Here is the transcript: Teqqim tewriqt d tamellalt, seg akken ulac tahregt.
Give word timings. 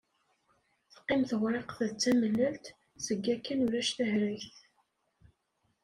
Teqqim 0.93 1.21
tewriqt 1.29 1.79
d 1.91 1.95
tamellalt, 2.01 2.65
seg 3.05 3.23
akken 3.33 3.63
ulac 3.65 3.89
tahregt. 3.97 4.57